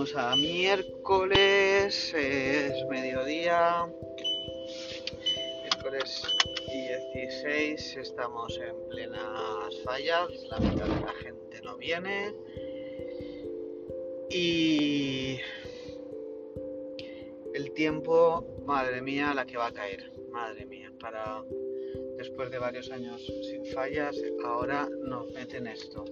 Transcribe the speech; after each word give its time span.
Estamos 0.00 0.32
a 0.32 0.36
miércoles, 0.36 2.14
es 2.14 2.86
mediodía, 2.88 3.86
miércoles 5.60 6.22
16, 7.12 7.96
estamos 7.98 8.58
en 8.60 8.88
plenas 8.88 9.78
fallas, 9.84 10.30
la 10.48 10.58
mitad 10.58 10.86
de 10.86 11.00
la 11.04 11.12
gente 11.22 11.60
no 11.62 11.76
viene. 11.76 12.34
Y 14.30 15.38
el 17.52 17.70
tiempo, 17.72 18.46
madre 18.64 19.02
mía, 19.02 19.34
la 19.34 19.44
que 19.44 19.58
va 19.58 19.66
a 19.66 19.72
caer, 19.74 20.10
madre 20.30 20.64
mía, 20.64 20.90
para 20.98 21.44
después 22.16 22.50
de 22.50 22.58
varios 22.58 22.90
años 22.90 23.20
sin 23.42 23.66
fallas, 23.66 24.16
ahora 24.42 24.88
nos 25.04 25.30
meten 25.32 25.66
esto. 25.66 26.06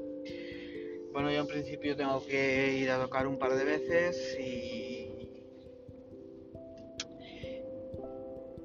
Bueno, 1.19 1.33
yo 1.33 1.41
en 1.41 1.49
principio 1.49 1.97
tengo 1.97 2.25
que 2.25 2.75
ir 2.75 2.89
a 2.93 3.03
tocar 3.03 3.27
un 3.27 3.41
par 3.41 3.53
de 3.57 3.65
veces 3.65 4.39
y, 4.39 5.43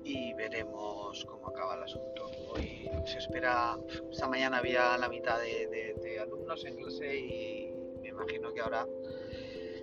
y 0.04 0.34
veremos 0.36 1.26
cómo 1.26 1.48
acaba 1.48 1.78
el 1.78 1.82
asunto. 1.82 2.30
Hoy 2.54 2.92
se 3.08 3.18
espera, 3.18 3.76
esta 4.12 4.28
mañana 4.28 4.60
había 4.60 4.96
la 5.00 5.10
mitad 5.10 5.40
de, 5.40 6.20
alumnos 6.22 6.64
en 6.66 6.76
clase 6.76 7.18
y 7.18 7.74
me 8.04 8.10
imagino 8.10 8.54
que 8.54 8.62
ahora, 8.62 8.86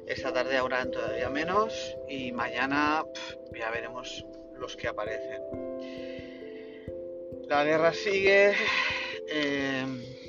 esta 0.06 0.32
tarde 0.32 0.56
habrán 0.56 0.92
todavía 0.92 1.28
menos 1.28 1.96
y 2.08 2.30
mañana 2.30 3.04
ya 3.52 3.70
veremos 3.72 4.24
los 4.54 4.76
que 4.76 4.86
aparecen. 4.86 5.42
La 7.48 7.64
guerra 7.64 7.92
sigue. 7.92 8.52
Eh, 9.26 10.19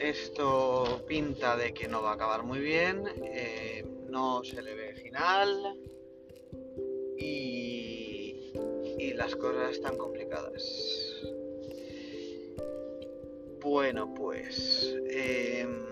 esto 0.00 1.02
pinta 1.06 1.56
de 1.56 1.72
que 1.74 1.88
no 1.88 2.02
va 2.02 2.10
a 2.10 2.14
acabar 2.14 2.42
muy 2.42 2.60
bien, 2.60 3.04
eh, 3.22 3.84
no 4.08 4.42
se 4.44 4.62
le 4.62 4.74
ve 4.74 4.94
final 4.94 5.76
y, 7.16 8.52
las 9.14 9.34
cosas 9.34 9.72
están 9.72 9.96
complicadas. 9.96 10.62
Bueno, 13.60 14.14
pues 14.14 14.96
em, 15.10 15.86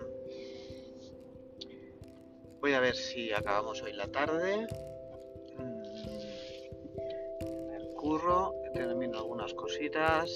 voy 2.61 2.73
a 2.73 2.81
ver 2.81 2.95
si 2.95 3.33
acabamos 3.33 3.83
hoy 3.83 3.95
la 3.95 4.07
tarde. 4.07 4.69
Mm, 5.59 5.83
el 7.75 7.89
curro, 7.95 8.55
termino 8.73 9.19
algunas 9.19 9.53
cositas 9.55 10.31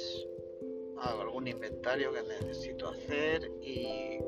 hago 1.03 1.23
algún 1.23 1.49
inventario 1.49 2.13
que 2.13 2.23
necesito 2.23 2.89
hacer 2.89 3.51
y 3.63 4.19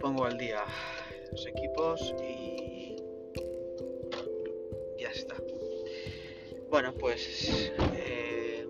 pongo 0.00 0.24
al 0.24 0.38
día 0.38 0.64
los 1.30 1.46
equipos 1.46 2.14
y 2.22 2.96
ya 4.98 5.10
está. 5.10 5.36
Bueno, 6.70 6.94
pues 6.94 7.72
eh, 7.96 8.66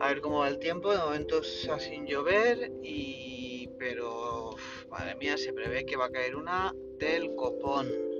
a 0.00 0.08
ver 0.08 0.20
cómo 0.20 0.40
va 0.40 0.48
el 0.48 0.58
tiempo. 0.58 0.92
De 0.92 0.98
momento 0.98 1.40
está 1.40 1.78
sin 1.78 2.06
llover 2.06 2.72
y 2.82 3.68
pero 3.78 4.54
madre 4.88 5.14
mía 5.16 5.36
se 5.36 5.52
prevé 5.52 5.84
que 5.84 5.96
va 5.96 6.06
a 6.06 6.10
caer 6.10 6.36
una 6.36 6.74
del 6.98 7.34
copón 7.34 8.15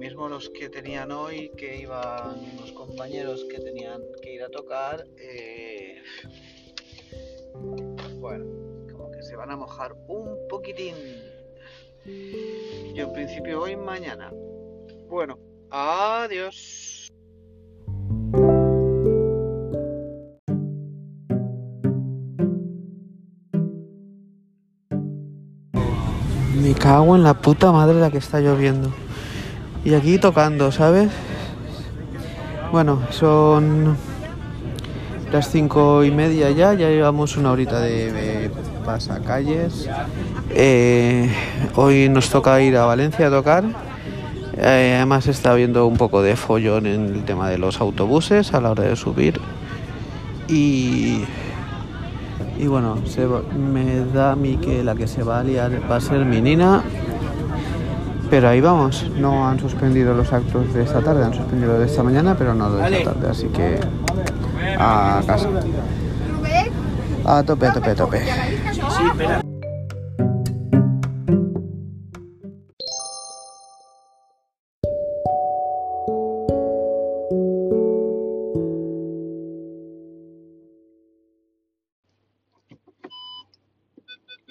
mismo 0.00 0.30
los 0.30 0.48
que 0.48 0.70
tenían 0.70 1.12
hoy, 1.12 1.50
que 1.58 1.76
iban 1.82 2.40
unos 2.54 2.72
compañeros 2.72 3.44
que 3.50 3.58
tenían 3.58 4.00
que 4.22 4.32
ir 4.32 4.42
a 4.42 4.48
tocar, 4.48 5.04
eh, 5.18 6.02
bueno, 8.18 8.46
como 8.90 9.10
que 9.10 9.22
se 9.22 9.36
van 9.36 9.50
a 9.50 9.56
mojar 9.56 9.92
un 10.08 10.48
poquitín. 10.48 10.94
Yo 12.94 13.04
en 13.04 13.12
principio 13.12 13.60
hoy 13.60 13.76
mañana. 13.76 14.32
Bueno, 15.10 15.38
adiós. 15.70 17.12
Me 26.62 26.74
cago 26.74 27.16
en 27.16 27.22
la 27.22 27.34
puta 27.34 27.70
madre 27.70 28.00
la 28.00 28.10
que 28.10 28.18
está 28.18 28.40
lloviendo. 28.40 28.90
Y 29.84 29.94
aquí 29.94 30.18
tocando, 30.18 30.70
¿sabes? 30.72 31.10
Bueno, 32.70 33.00
son 33.10 33.96
las 35.32 35.50
cinco 35.50 36.04
y 36.04 36.10
media 36.10 36.50
ya, 36.50 36.74
ya 36.74 36.88
llevamos 36.88 37.36
una 37.38 37.50
horita 37.50 37.80
de, 37.80 38.50
pasacalles. 38.84 39.88
Eh, 40.50 41.30
hoy 41.76 42.08
nos 42.10 42.28
toca 42.28 42.60
ir 42.60 42.76
a 42.76 42.84
Valencia 42.84 43.28
a 43.28 43.30
tocar. 43.30 43.64
Eh, 44.58 44.94
además 44.96 45.26
está 45.28 45.52
habiendo 45.52 45.86
un 45.86 45.96
poco 45.96 46.20
de 46.20 46.36
follón 46.36 46.86
en 46.86 47.06
el 47.14 47.24
tema 47.24 47.48
de 47.48 47.56
los 47.56 47.80
autobuses 47.80 48.52
a 48.52 48.60
la 48.60 48.72
hora 48.72 48.84
de 48.84 48.96
subir. 48.96 49.40
Y, 50.46 51.24
y 52.58 52.66
bueno, 52.66 52.98
me 53.56 54.04
da 54.12 54.32
a 54.32 54.36
mí 54.36 54.58
que 54.58 54.84
la 54.84 54.94
que 54.94 55.06
se 55.06 55.22
va 55.22 55.40
a 55.40 55.44
liar 55.44 55.80
va 55.90 55.96
a 55.96 56.00
ser 56.00 56.26
mi 56.26 56.42
nina 56.42 56.82
pero 58.30 58.48
ahí 58.48 58.60
vamos, 58.60 59.04
no 59.16 59.48
han 59.48 59.58
suspendido 59.58 60.14
los 60.14 60.32
actos 60.32 60.72
de 60.72 60.84
esta 60.84 61.00
tarde, 61.00 61.24
han 61.24 61.34
suspendido 61.34 61.78
de 61.78 61.86
esta 61.86 62.02
mañana, 62.04 62.36
pero 62.38 62.54
no 62.54 62.70
de 62.70 62.98
esta 62.98 63.12
tarde, 63.12 63.28
así 63.28 63.46
que 63.48 63.80
a 64.78 65.20
casa. 65.26 65.48
A 67.24 67.42
tope, 67.42 67.66
a 67.66 67.72
tope, 67.72 67.90
a 67.90 67.94
tope. 67.94 69.49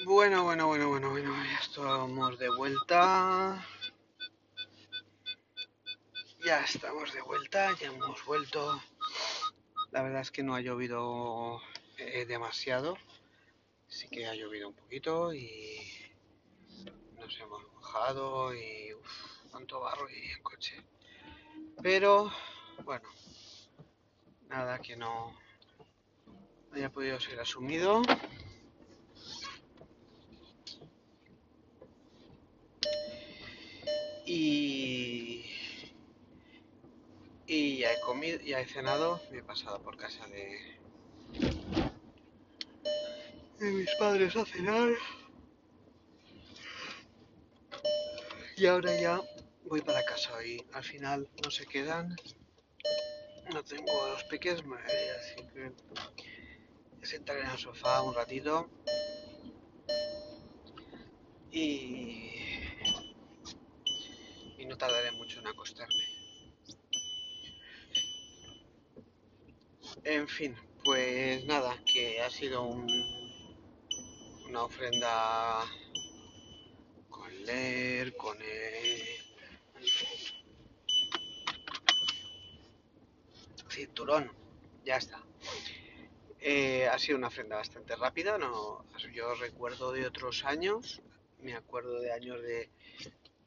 Bueno, 0.10 0.44
bueno, 0.44 0.66
bueno, 0.66 0.90
bueno, 0.90 1.12
bueno, 1.12 1.36
ya 1.44 1.60
estamos 1.60 2.40
de 2.40 2.50
vuelta. 2.50 3.64
Ya 6.44 6.62
estamos 6.62 7.14
de 7.14 7.22
vuelta, 7.22 7.78
ya 7.80 7.90
hemos 7.90 8.26
vuelto. 8.26 8.82
La 9.92 10.02
verdad 10.02 10.22
es 10.22 10.32
que 10.32 10.42
no 10.42 10.56
ha 10.56 10.62
llovido 10.62 11.62
eh, 12.00 12.26
demasiado. 12.26 12.98
Sí 13.88 14.10
que 14.10 14.26
ha 14.26 14.34
llovido 14.34 14.70
un 14.70 14.74
poquito 14.74 15.32
y 15.32 15.78
nos 17.20 17.40
hemos 17.40 17.72
mojado 17.76 18.56
y 18.56 18.92
uff, 18.96 19.52
tanto 19.52 19.80
barro 19.80 20.10
y 20.10 20.32
en 20.32 20.42
coche. 20.42 20.84
Pero 21.84 22.32
bueno, 22.84 23.08
nada 24.48 24.80
que 24.80 24.96
no 24.96 25.40
haya 26.74 26.90
podido 26.90 27.20
ser 27.20 27.40
asumido. 27.40 28.02
Comido, 38.06 38.40
ya 38.42 38.60
he 38.60 38.66
cenado, 38.66 39.22
me 39.32 39.40
he 39.40 39.44
pasado 39.44 39.82
por 39.82 39.98
casa 39.98 40.26
de, 40.28 40.80
mis 43.60 43.90
padres 44.00 44.36
a 44.36 44.46
cenar. 44.46 44.90
Y 48.58 48.66
ahora 48.66 49.00
ya 49.00 49.22
voy 49.66 49.82
para 49.82 50.04
casa 50.04 50.44
y 50.46 50.66
al 50.74 50.84
final 50.84 51.30
no 51.44 51.52
se 51.52 51.66
quedan. 51.66 52.16
No 53.54 53.64
tengo 53.64 54.06
a 54.06 54.10
los 54.10 54.24
peques, 54.26 54.62
así 54.62 55.36
que 55.54 55.72
me 57.00 57.06
sentaré 57.06 57.42
en 57.42 57.50
el 57.50 57.58
sofá 57.58 58.02
un 58.02 58.14
ratito. 58.14 58.70
Y 61.52 62.30
no 64.70 64.78
tardaré 64.78 65.12
mucho 65.14 65.40
en 65.40 65.48
acostarme. 65.48 66.19
En 70.12 70.28
fin, 70.28 70.56
pues 70.84 71.46
nada, 71.46 71.78
que 71.86 72.20
ha 72.20 72.32
sido 72.32 72.64
un, 72.64 72.88
una 74.48 74.64
ofrenda 74.64 75.64
con 77.10 77.46
leer, 77.46 78.16
con 78.18 78.42
el 78.42 79.04
cinturón, 83.70 84.32
ya 84.84 84.98
está. 84.98 85.22
Eh, 86.40 86.88
ha 86.88 86.98
sido 86.98 87.20
una 87.20 87.28
ofrenda 87.28 87.58
bastante 87.58 87.96
rápida, 87.96 88.40
no, 88.40 88.86
yo 89.14 89.36
recuerdo 89.36 89.92
de 89.92 90.08
otros 90.08 90.44
años, 90.44 91.04
me 91.38 91.54
acuerdo 91.54 92.00
de 92.00 92.12
años 92.12 92.42
de 92.42 92.72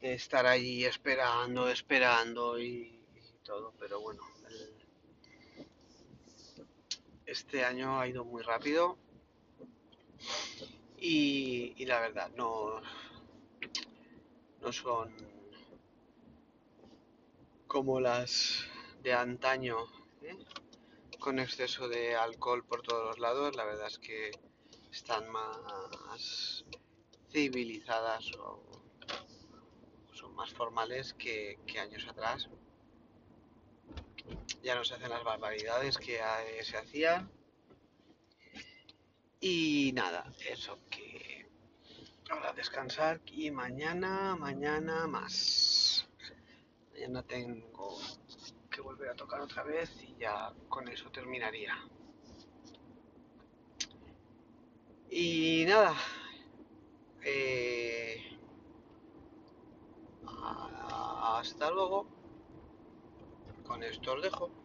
de 0.02 0.14
estar 0.14 0.46
allí 0.46 0.84
esperando, 0.84 1.68
esperando 1.68 2.60
y, 2.60 2.98
todo, 3.44 3.72
pero 3.78 4.00
bueno, 4.00 4.22
este 7.32 7.64
año 7.64 7.98
ha 7.98 8.06
ido 8.06 8.24
muy 8.24 8.42
rápido 8.42 8.98
Y, 10.98 11.84
la 11.86 11.98
verdad, 11.98 12.30
no, 12.36 12.80
no 14.60 14.72
son 14.72 15.16
como 17.66 17.98
las 17.98 18.66
de 19.02 19.12
antaño, 19.12 19.78
¿eh? 20.22 20.36
con 21.18 21.40
exceso 21.40 21.88
de 21.88 22.14
alcohol 22.14 22.64
por 22.64 22.82
todos 22.82 23.04
los 23.04 23.18
lados. 23.18 23.56
La 23.56 23.64
verdad 23.64 23.88
es 23.88 23.98
que 23.98 24.30
están 24.92 25.28
más 25.28 26.64
civilizadas 27.32 28.30
o 28.38 28.62
son 30.12 30.34
más 30.36 30.52
formales 30.52 31.14
que, 31.14 31.58
que 31.66 31.80
años 31.80 32.06
atrás. 32.06 32.48
Ya 34.62 34.74
no 34.74 34.84
se 34.84 34.94
hacen 34.94 35.10
las 35.10 35.24
barbaridades 35.24 35.98
que 35.98 36.20
se 36.62 36.76
hacían. 36.76 37.30
Y 39.40 39.92
nada, 39.94 40.32
eso 40.48 40.78
que 40.88 41.48
ahora 42.30 42.52
descansar 42.52 43.20
y 43.26 43.50
mañana, 43.50 44.36
mañana 44.36 45.06
más. 45.06 46.08
Mañana 46.92 47.22
tengo 47.24 47.98
que 48.70 48.80
volver 48.80 49.10
a 49.10 49.14
tocar 49.14 49.40
otra 49.40 49.64
vez 49.64 49.90
y 50.02 50.16
ya 50.16 50.52
con 50.68 50.88
eso 50.88 51.10
terminaría. 51.10 51.76
Y 55.10 55.64
nada, 55.66 55.94
eh, 57.22 58.38
hasta 60.24 61.70
luego. 61.70 62.11
Esto 63.82 64.12
os 64.14 64.22
dejo. 64.22 64.61